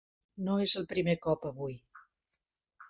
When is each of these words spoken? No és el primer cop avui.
No 0.47 0.55
és 0.63 0.73
el 0.81 0.87
primer 0.95 1.17
cop 1.27 1.47
avui. 1.53 1.79